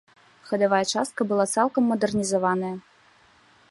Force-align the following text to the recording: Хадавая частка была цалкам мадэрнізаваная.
Хадавая 0.51 0.79
частка 0.93 1.21
была 1.33 1.45
цалкам 1.57 1.83
мадэрнізаваная. 1.93 2.75